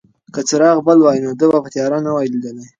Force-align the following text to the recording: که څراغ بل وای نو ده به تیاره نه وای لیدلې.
که 0.33 0.41
څراغ 0.49 0.77
بل 0.87 0.97
وای 1.01 1.19
نو 1.25 1.31
ده 1.39 1.45
به 1.63 1.69
تیاره 1.73 1.99
نه 2.05 2.11
وای 2.13 2.27
لیدلې. 2.33 2.65